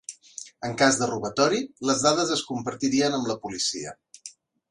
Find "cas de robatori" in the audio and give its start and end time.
0.79-1.59